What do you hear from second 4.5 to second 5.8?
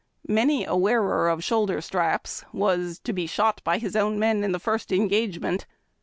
the first en gagement.